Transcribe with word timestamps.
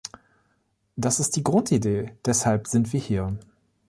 Das 0.95 1.19
ist 1.19 1.35
die 1.35 1.43
Grundidee, 1.43 2.17
deshalb 2.25 2.65
sind 2.65 2.91
wir 2.91 2.99
hier! 2.99 3.37